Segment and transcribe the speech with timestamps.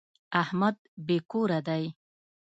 [0.41, 0.75] احمد
[1.05, 1.83] بې کوره دی.